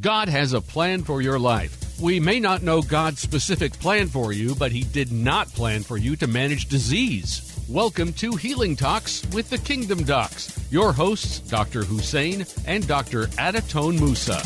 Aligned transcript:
God 0.00 0.28
has 0.28 0.52
a 0.52 0.60
plan 0.60 1.02
for 1.04 1.22
your 1.22 1.38
life. 1.38 1.98
We 1.98 2.20
may 2.20 2.38
not 2.38 2.62
know 2.62 2.82
God's 2.82 3.20
specific 3.20 3.72
plan 3.72 4.08
for 4.08 4.30
you, 4.30 4.54
but 4.54 4.70
He 4.70 4.82
did 4.84 5.10
not 5.10 5.48
plan 5.48 5.82
for 5.82 5.96
you 5.96 6.16
to 6.16 6.26
manage 6.26 6.66
disease. 6.66 7.58
Welcome 7.66 8.12
to 8.14 8.36
Healing 8.36 8.76
Talks 8.76 9.26
with 9.32 9.48
the 9.48 9.56
Kingdom 9.56 10.02
Docs. 10.04 10.70
Your 10.70 10.92
hosts, 10.92 11.40
Dr. 11.40 11.82
Hussein 11.82 12.44
and 12.66 12.86
Dr. 12.86 13.28
Adatone 13.38 13.98
Musa. 13.98 14.42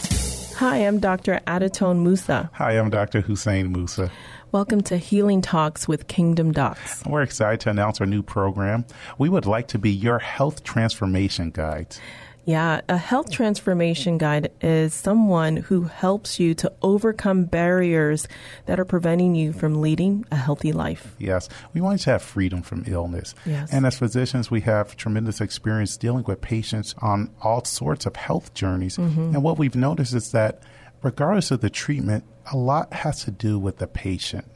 Hi, 0.59 0.77
I'm 0.77 1.01
Dr. 1.01 1.41
Adatone 1.49 2.05
Musa. 2.05 2.49
Hi, 2.55 2.79
I'm 2.79 2.91
Dr. 2.91 3.21
Hussein 3.21 3.73
Musa. 3.73 4.09
Welcome 4.53 4.83
to 4.83 4.99
Healing 4.99 5.43
Talks 5.43 5.89
with 5.89 6.07
Kingdom 6.07 6.53
Docs. 6.53 7.05
We're 7.07 7.23
excited 7.23 7.59
to 7.61 7.71
announce 7.71 8.01
our 8.01 8.07
new 8.07 8.23
program. 8.23 8.85
We 9.19 9.29
would 9.29 9.47
like 9.47 9.67
to 9.69 9.79
be 9.79 9.91
your 9.91 10.21
health 10.21 10.63
transformation 10.63 11.51
guide. 11.51 11.97
Yeah, 12.45 12.81
a 12.89 12.97
health 12.97 13.31
transformation 13.31 14.19
guide 14.19 14.51
is 14.61 14.95
someone 14.95 15.59
who 15.59 15.83
helps 15.83 16.41
you 16.41 16.55
to 16.55 16.73
overcome 16.83 17.45
barriers 17.45 18.27
that 18.67 18.81
are 18.81 18.85
preventing 18.85 19.35
you 19.35 19.53
from 19.53 19.81
leading 19.81 20.25
a 20.31 20.37
healthy 20.37 20.73
life. 20.73 21.15
Yes, 21.19 21.49
we 21.75 21.81
want 21.81 22.01
you 22.01 22.05
to 22.05 22.11
have 22.13 22.23
freedom 22.23 22.63
from 22.63 22.85
illness. 22.87 23.35
Yes. 23.45 23.73
And 23.73 23.87
as 23.87 23.99
physicians, 23.99 24.51
we 24.51 24.63
have 24.63 24.97
tremendous 24.97 25.41
experience 25.41 25.97
dealing 25.97 26.25
with 26.25 26.41
patients 26.41 26.95
on 27.01 27.31
all 27.43 27.65
sorts 27.65 28.07
of 28.07 28.17
health 28.17 28.55
journeys. 28.55 28.97
Mm-hmm. 28.97 29.35
And 29.35 29.43
what 29.43 29.59
we've 29.59 29.77
noticed 29.77 30.15
is 30.15 30.33
that 30.33 30.63
regardless 31.03 31.51
of 31.51 31.61
the 31.61 31.71
treatment, 31.71 32.25
a 32.53 32.57
lot 32.57 32.93
has 32.93 33.25
to 33.25 33.31
do 33.31 33.59
with 33.59 33.79
the 33.79 33.87
patient. 33.87 34.47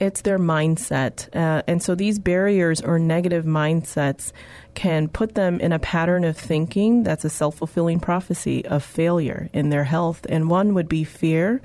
It's 0.00 0.22
their 0.22 0.38
mindset. 0.38 1.34
Uh, 1.34 1.62
and 1.66 1.82
so 1.82 1.94
these 1.94 2.18
barriers 2.18 2.80
or 2.80 2.98
negative 2.98 3.44
mindsets 3.44 4.32
can 4.74 5.08
put 5.08 5.34
them 5.34 5.60
in 5.60 5.72
a 5.72 5.78
pattern 5.78 6.24
of 6.24 6.36
thinking 6.36 7.02
that's 7.02 7.24
a 7.24 7.30
self 7.30 7.56
fulfilling 7.56 8.00
prophecy 8.00 8.64
of 8.66 8.84
failure 8.84 9.48
in 9.52 9.70
their 9.70 9.84
health. 9.84 10.26
And 10.28 10.48
one 10.48 10.74
would 10.74 10.88
be 10.88 11.04
fear, 11.04 11.60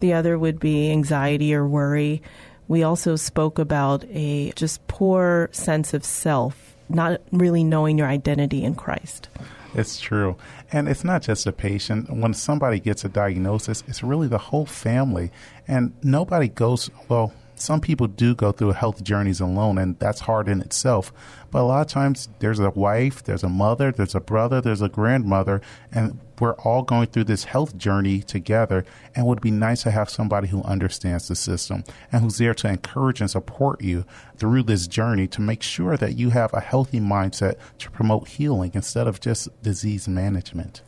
the 0.00 0.12
other 0.12 0.38
would 0.38 0.58
be 0.58 0.90
anxiety 0.90 1.54
or 1.54 1.66
worry. 1.66 2.22
We 2.66 2.82
also 2.82 3.16
spoke 3.16 3.58
about 3.58 4.04
a 4.06 4.52
just 4.52 4.86
poor 4.88 5.50
sense 5.52 5.92
of 5.92 6.04
self, 6.04 6.74
not 6.88 7.20
really 7.30 7.62
knowing 7.62 7.98
your 7.98 8.08
identity 8.08 8.64
in 8.64 8.74
Christ. 8.74 9.28
It's 9.74 10.00
true. 10.00 10.36
And 10.72 10.88
it's 10.88 11.04
not 11.04 11.22
just 11.22 11.46
a 11.46 11.52
patient. 11.52 12.08
When 12.08 12.32
somebody 12.32 12.80
gets 12.80 13.04
a 13.04 13.08
diagnosis, 13.08 13.82
it's 13.88 14.02
really 14.02 14.28
the 14.28 14.38
whole 14.38 14.66
family. 14.66 15.30
And 15.66 15.92
nobody 16.02 16.48
goes, 16.48 16.90
well, 17.08 17.32
some 17.56 17.80
people 17.80 18.06
do 18.06 18.34
go 18.34 18.52
through 18.52 18.72
health 18.72 19.02
journeys 19.02 19.40
alone, 19.40 19.78
and 19.78 19.98
that's 19.98 20.20
hard 20.20 20.48
in 20.48 20.60
itself. 20.60 21.12
But 21.50 21.62
a 21.62 21.64
lot 21.64 21.82
of 21.82 21.86
times, 21.86 22.28
there's 22.40 22.58
a 22.58 22.70
wife, 22.70 23.22
there's 23.22 23.44
a 23.44 23.48
mother, 23.48 23.92
there's 23.92 24.14
a 24.14 24.20
brother, 24.20 24.60
there's 24.60 24.82
a 24.82 24.88
grandmother, 24.88 25.60
and 25.92 26.18
we're 26.40 26.54
all 26.54 26.82
going 26.82 27.06
through 27.06 27.24
this 27.24 27.44
health 27.44 27.76
journey 27.76 28.20
together. 28.20 28.84
And 29.14 29.24
it 29.24 29.28
would 29.28 29.40
be 29.40 29.52
nice 29.52 29.84
to 29.84 29.90
have 29.90 30.10
somebody 30.10 30.48
who 30.48 30.62
understands 30.64 31.28
the 31.28 31.36
system 31.36 31.84
and 32.10 32.22
who's 32.22 32.38
there 32.38 32.54
to 32.54 32.68
encourage 32.68 33.20
and 33.20 33.30
support 33.30 33.82
you 33.82 34.04
through 34.36 34.64
this 34.64 34.88
journey 34.88 35.28
to 35.28 35.40
make 35.40 35.62
sure 35.62 35.96
that 35.96 36.16
you 36.16 36.30
have 36.30 36.52
a 36.52 36.60
healthy 36.60 36.98
mindset 36.98 37.56
to 37.78 37.90
promote 37.90 38.28
healing 38.28 38.72
instead 38.74 39.06
of 39.06 39.20
just 39.20 39.48
disease 39.62 40.08
management 40.08 40.82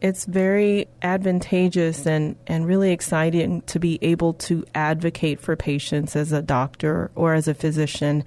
it's 0.00 0.24
very 0.24 0.88
advantageous 1.02 2.06
and, 2.06 2.36
and 2.46 2.66
really 2.66 2.90
exciting 2.90 3.62
to 3.62 3.78
be 3.78 3.98
able 4.02 4.34
to 4.34 4.64
advocate 4.74 5.40
for 5.40 5.54
patients 5.54 6.16
as 6.16 6.32
a 6.32 6.42
doctor 6.42 7.10
or 7.14 7.34
as 7.34 7.46
a 7.46 7.54
physician. 7.54 8.24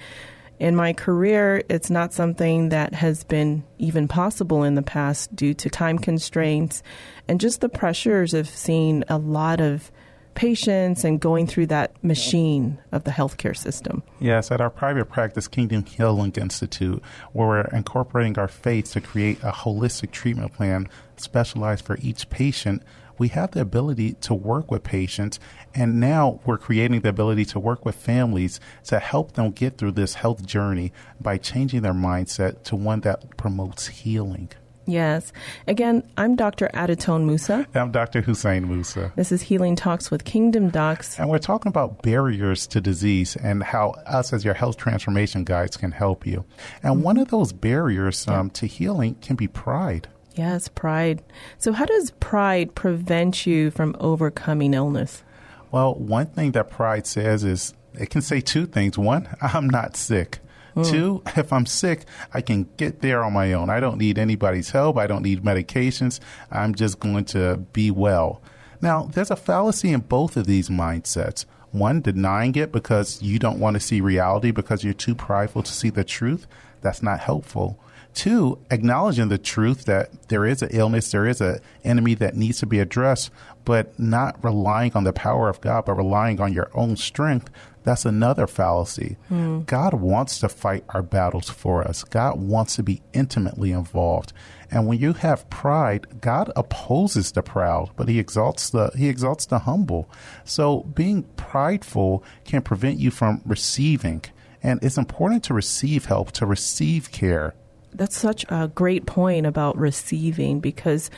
In 0.58 0.76
my 0.76 0.94
career, 0.94 1.64
it's 1.68 1.90
not 1.90 2.14
something 2.14 2.70
that 2.70 2.94
has 2.94 3.26
been 3.26 3.66
even 3.78 4.08
possible 4.08 4.64
in 4.64 4.76
the 4.76 4.82
past 4.82 5.36
due 5.36 5.54
to 5.56 5.70
time 5.70 6.00
constraints 6.00 6.82
and 7.28 7.42
just 7.42 7.60
the 7.60 7.68
pressures 7.68 8.34
of 8.34 8.48
seeing 8.48 9.04
a 9.10 9.18
lot 9.18 9.60
of 9.60 9.92
patients 10.36 11.04
and 11.04 11.20
going 11.20 11.48
through 11.48 11.66
that 11.68 11.92
machine 12.04 12.78
of 12.92 13.06
the 13.06 13.12
healthcare 13.12 13.56
system. 13.56 14.04
Yes, 14.20 14.52
at 14.52 14.62
our 14.62 14.70
private 14.70 15.06
practice, 15.06 15.48
Kingdom 15.48 15.86
Healing 15.86 16.34
Institute, 16.34 17.02
where 17.34 17.48
we're 17.48 17.62
incorporating 17.62 18.38
our 18.38 18.48
faith 18.48 18.92
to 18.92 19.02
create 19.02 19.40
a 19.42 19.52
holistic 19.52 20.12
treatment 20.12 20.54
plan 20.54 20.88
specialized 21.18 21.86
for 21.86 21.98
each 22.02 22.30
patient, 22.30 22.84
we 23.18 23.30
have 23.30 23.52
the 23.52 23.62
ability 23.62 24.14
to 24.14 24.34
work 24.34 24.70
with 24.70 24.84
patients, 24.84 25.40
and 25.74 26.00
now 26.00 26.42
we're 26.46 26.58
creating 26.58 27.00
the 27.02 27.10
ability 27.10 27.46
to 27.46 27.60
work 27.60 27.86
with 27.86 27.96
families 27.96 28.60
to 28.84 29.00
help 29.00 29.34
them 29.34 29.52
get 29.52 29.78
through 29.78 29.94
this 29.94 30.16
health 30.16 30.46
journey 30.46 30.92
by 31.20 31.38
changing 31.38 31.82
their 31.82 31.94
mindset 31.94 32.64
to 32.64 32.76
one 32.76 33.00
that 33.02 33.38
promotes 33.38 33.88
healing. 33.88 34.50
Yes. 34.86 35.34
Again, 35.68 36.04
I'm 36.18 36.36
Dr. 36.36 36.70
Adatone 36.74 37.26
Musa. 37.26 37.66
I'm 37.74 37.92
Dr. 37.92 38.22
Hussein 38.22 38.68
Musa. 38.68 39.12
This 39.16 39.32
is 39.32 39.42
Healing 39.42 39.76
Talks 39.76 40.12
with 40.12 40.26
Kingdom 40.26 40.70
Docs. 40.70 41.20
And 41.20 41.30
we're 41.30 41.40
talking 41.40 41.70
about 41.70 42.04
barriers 42.04 42.68
to 42.68 42.82
disease 42.82 43.36
and 43.36 43.64
how 43.64 43.92
us 44.06 44.32
as 44.32 44.46
your 44.46 44.54
health 44.54 44.78
transformation 44.78 45.44
guides 45.44 45.76
can 45.76 45.92
help 45.92 46.28
you. 46.28 46.46
And 46.84 47.04
one 47.04 47.18
of 47.18 47.30
those 47.30 47.52
barriers 47.52 48.28
um, 48.28 48.52
to 48.52 48.68
healing 48.68 49.16
can 49.16 49.36
be 49.36 49.48
pride. 49.48 50.08
Yes, 50.36 50.68
pride. 50.68 51.24
So, 51.58 51.72
how 51.72 51.86
does 51.86 52.12
pride 52.20 52.76
prevent 52.76 53.48
you 53.48 53.72
from 53.72 53.96
overcoming 54.00 54.74
illness? 54.74 55.24
Well, 55.72 55.96
one 55.96 56.28
thing 56.28 56.52
that 56.52 56.70
pride 56.70 57.08
says 57.08 57.44
is 57.44 57.74
it 57.94 58.10
can 58.10 58.22
say 58.22 58.42
two 58.42 58.66
things. 58.66 58.98
One, 58.98 59.30
I'm 59.42 59.70
not 59.70 59.96
sick. 59.96 60.40
Mm. 60.76 60.90
Two, 60.90 61.22
if 61.38 61.54
I'm 61.54 61.66
sick, 61.66 62.06
I 62.34 62.42
can 62.42 62.70
get 62.78 63.02
there 63.02 63.24
on 63.24 63.34
my 63.34 63.54
own. 63.54 63.70
I 63.70 63.80
don't 63.80 63.98
need 63.98 64.18
anybody's 64.18 64.72
help. 64.72 64.98
I 64.98 65.08
don't 65.08 65.24
need 65.24 65.44
medications. 65.44 66.20
I'm 66.52 66.76
just 66.76 67.00
going 67.00 67.26
to 67.26 67.58
be 67.74 67.92
well. 67.92 68.42
Now, 68.82 69.04
there's 69.04 69.32
a 69.32 69.36
fallacy 69.36 69.92
in 69.92 70.02
both 70.02 70.36
of 70.38 70.48
these 70.48 70.70
mindsets. 70.70 71.46
One, 71.72 72.02
denying 72.02 72.56
it 72.56 72.72
because 72.72 73.22
you 73.22 73.40
don't 73.40 73.60
want 73.60 73.76
to 73.76 73.80
see 73.80 74.00
reality 74.02 74.52
because 74.52 74.84
you're 74.84 74.94
too 74.94 75.16
prideful 75.16 75.64
to 75.64 75.72
see 75.72 75.90
the 75.90 76.04
truth. 76.04 76.48
That's 76.82 77.02
not 77.02 77.20
helpful. 77.20 77.80
Two, 78.16 78.60
acknowledging 78.72 79.28
the 79.28 79.38
truth 79.38 79.84
that 79.86 80.30
there 80.30 80.46
is 80.46 80.62
an 80.62 80.70
illness, 80.72 81.12
there 81.12 81.28
is 81.28 81.42
an 81.42 81.60
enemy 81.84 82.16
that 82.16 82.34
needs 82.36 82.60
to 82.60 82.66
be 82.66 82.80
addressed, 82.80 83.30
but 83.66 84.00
not 84.00 84.42
relying 84.42 84.94
on 84.96 85.04
the 85.04 85.12
power 85.12 85.50
of 85.50 85.60
God, 85.60 85.84
but 85.86 85.96
relying 85.96 86.40
on 86.40 86.54
your 86.54 86.72
own 86.74 86.96
strength. 86.96 87.50
That's 87.84 88.06
another 88.06 88.48
fallacy. 88.48 89.18
Mm. 89.30 89.66
God 89.66 89.96
wants 89.96 90.40
to 90.40 90.50
fight 90.50 90.86
our 90.90 91.04
battles 91.04 91.50
for 91.50 91.84
us. 91.84 92.06
God 92.06 92.40
wants 92.40 92.78
to 92.78 92.84
be 92.84 93.02
intimately 93.12 93.74
involved. 93.74 94.32
And 94.72 94.88
when 94.88 94.98
you 94.98 95.12
have 95.14 95.50
pride, 95.50 96.22
God 96.22 96.52
opposes 96.56 97.34
the 97.34 97.44
proud, 97.44 97.92
but 97.98 98.08
he 98.08 98.18
exalts 98.18 98.70
the 98.70 98.92
he 98.96 99.10
exalts 99.10 99.46
the 99.46 99.60
humble. 99.60 100.10
So 100.46 100.84
being 100.84 101.24
prideful 101.36 102.24
can 102.46 102.62
prevent 102.62 102.98
you 102.98 103.12
from 103.12 103.42
receiving. 103.46 104.24
And 104.64 104.82
it's 104.82 104.98
important 104.98 105.44
to 105.44 105.54
receive 105.54 106.06
help, 106.06 106.32
to 106.32 106.46
receive 106.46 107.12
care 107.12 107.54
that's 107.98 108.18
such 108.18 108.46
a 108.50 108.68
great 108.74 109.06
point 109.06 109.46
about 109.46 109.78
receiving 109.78 110.60
because 110.60 111.10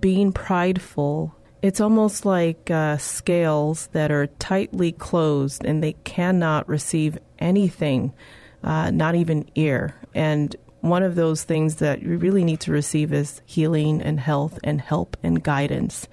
being 0.00 0.32
prideful 0.32 1.34
it's 1.62 1.80
almost 1.80 2.24
like 2.24 2.70
uh, 2.70 2.96
scales 2.98 3.88
that 3.88 4.10
are 4.10 4.26
tightly 4.38 4.92
closed 4.92 5.64
and 5.64 5.82
they 5.82 5.94
cannot 6.04 6.68
receive 6.68 7.18
anything, 7.38 8.12
uh, 8.62 8.90
not 8.90 9.14
even 9.14 9.48
air. 9.56 9.96
And 10.14 10.54
one 10.80 11.02
of 11.02 11.16
those 11.16 11.42
things 11.42 11.76
that 11.76 12.02
you 12.02 12.16
really 12.18 12.44
need 12.44 12.60
to 12.60 12.72
receive 12.72 13.12
is 13.12 13.42
healing 13.44 14.00
and 14.00 14.20
health 14.20 14.58
and 14.62 14.80
help 14.80 15.16
and 15.22 15.42
guidance. 15.42 16.06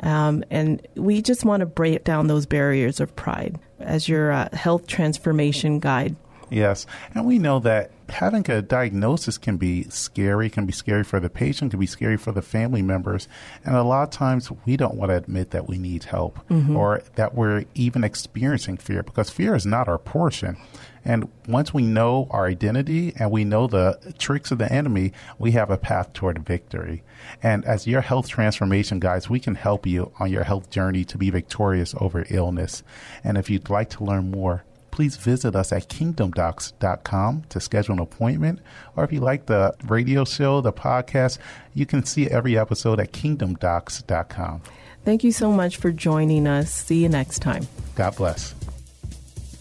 Um, 0.00 0.44
and 0.50 0.86
we 0.96 1.22
just 1.22 1.44
want 1.44 1.60
to 1.60 1.66
break 1.66 2.04
down 2.04 2.26
those 2.26 2.44
barriers 2.44 3.00
of 3.00 3.16
pride 3.16 3.58
as 3.80 4.08
your 4.08 4.32
uh, 4.32 4.48
health 4.52 4.86
transformation 4.86 5.78
guide. 5.78 6.16
Yes. 6.50 6.84
And 7.14 7.24
we 7.24 7.38
know 7.38 7.60
that 7.60 7.90
having 8.12 8.48
a 8.50 8.62
diagnosis 8.62 9.38
can 9.38 9.56
be 9.56 9.84
scary, 9.84 10.50
can 10.50 10.66
be 10.66 10.72
scary 10.72 11.04
for 11.04 11.20
the 11.20 11.30
patient, 11.30 11.70
can 11.70 11.80
be 11.80 11.86
scary 11.86 12.16
for 12.16 12.32
the 12.32 12.42
family 12.42 12.82
members. 12.82 13.28
And 13.64 13.74
a 13.74 13.82
lot 13.82 14.02
of 14.04 14.10
times 14.10 14.50
we 14.64 14.76
don't 14.76 14.94
want 14.94 15.10
to 15.10 15.16
admit 15.16 15.50
that 15.50 15.68
we 15.68 15.78
need 15.78 16.04
help 16.04 16.38
mm-hmm. 16.48 16.76
or 16.76 17.02
that 17.14 17.34
we're 17.34 17.64
even 17.74 18.04
experiencing 18.04 18.76
fear 18.76 19.02
because 19.02 19.30
fear 19.30 19.54
is 19.54 19.66
not 19.66 19.88
our 19.88 19.98
portion. 19.98 20.56
And 21.04 21.28
once 21.48 21.74
we 21.74 21.82
know 21.82 22.28
our 22.30 22.46
identity 22.46 23.12
and 23.18 23.30
we 23.30 23.44
know 23.44 23.66
the 23.66 24.14
tricks 24.18 24.52
of 24.52 24.58
the 24.58 24.72
enemy, 24.72 25.12
we 25.38 25.52
have 25.52 25.70
a 25.70 25.76
path 25.76 26.12
toward 26.12 26.46
victory. 26.46 27.02
And 27.42 27.64
as 27.64 27.86
your 27.86 28.02
health 28.02 28.28
transformation 28.28 29.00
guys, 29.00 29.28
we 29.28 29.40
can 29.40 29.56
help 29.56 29.86
you 29.86 30.12
on 30.20 30.30
your 30.30 30.44
health 30.44 30.70
journey 30.70 31.04
to 31.06 31.18
be 31.18 31.30
victorious 31.30 31.94
over 31.98 32.24
illness. 32.30 32.82
And 33.24 33.36
if 33.36 33.50
you'd 33.50 33.70
like 33.70 33.90
to 33.90 34.04
learn 34.04 34.30
more, 34.30 34.64
please 34.92 35.16
visit 35.16 35.56
us 35.56 35.72
at 35.72 35.88
kingdomdocs.com 35.88 37.42
to 37.48 37.60
schedule 37.60 37.94
an 37.94 37.98
appointment. 37.98 38.60
Or 38.94 39.02
if 39.02 39.12
you 39.12 39.18
like 39.18 39.46
the 39.46 39.74
radio 39.88 40.24
show, 40.24 40.60
the 40.60 40.72
podcast, 40.72 41.38
you 41.74 41.86
can 41.86 42.04
see 42.04 42.28
every 42.28 42.56
episode 42.56 43.00
at 43.00 43.12
kingdomdocs.com. 43.12 44.62
Thank 45.04 45.24
you 45.24 45.32
so 45.32 45.50
much 45.50 45.78
for 45.78 45.90
joining 45.90 46.46
us. 46.46 46.70
See 46.70 47.02
you 47.02 47.08
next 47.08 47.40
time. 47.40 47.66
God 47.96 48.14
bless. 48.14 48.54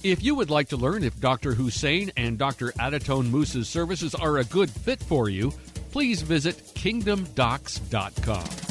If 0.04 0.24
you 0.24 0.36
would 0.36 0.50
like 0.50 0.70
to 0.70 0.78
learn 0.78 1.04
if 1.04 1.20
Dr. 1.20 1.54
Hussein 1.54 2.12
and 2.18 2.38
Dr. 2.38 2.72
Adatone 2.74 3.32
Musa's 3.32 3.70
services 3.70 4.14
are 4.14 4.38
a 4.38 4.44
good 4.44 4.70
fit 4.70 5.02
for 5.02 5.30
you, 5.30 5.52
please 5.92 6.22
visit 6.22 6.58
kingdomdocs.com. 6.76 8.71